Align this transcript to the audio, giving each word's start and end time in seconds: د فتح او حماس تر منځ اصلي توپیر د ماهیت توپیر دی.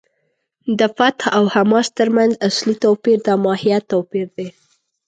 د 0.79 0.81
فتح 0.97 1.23
او 1.37 1.43
حماس 1.55 1.87
تر 1.99 2.07
منځ 2.17 2.31
اصلي 2.47 2.75
توپیر 2.83 3.17
د 3.27 3.29
ماهیت 3.43 3.83
توپیر 3.91 4.27
دی. 4.37 4.47